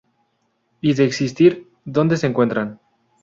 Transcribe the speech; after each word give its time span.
Y 0.81 0.95
de 0.95 1.05
existir, 1.05 1.69
¿dónde 1.85 2.17
se 2.17 2.25
encuentran? 2.25 2.79